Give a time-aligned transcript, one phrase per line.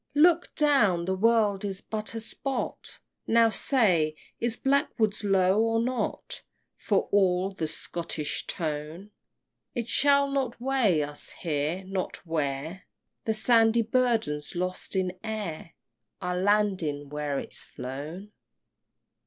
[0.15, 1.05] Look down!
[1.05, 2.97] the world is but a spot.
[3.27, 6.41] Now say Is Blackwood's low or not,
[6.75, 9.11] For all the Scottish tone?
[9.75, 12.85] It shall not weigh us here not where
[13.25, 15.73] The sandy burden's lost in air
[16.19, 18.31] Our lading where is't flown?